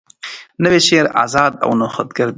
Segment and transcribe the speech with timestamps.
[0.63, 2.29] نوی شعر آزاده او نوښتګر دی.